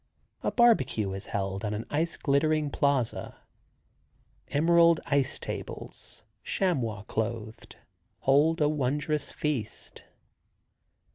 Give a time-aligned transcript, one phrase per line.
[0.41, 3.37] A barbecue is held on an ice glittering plaza.
[4.47, 7.75] Emerald ice tables, chamois clothed,
[8.21, 10.01] hold a wondrous feast.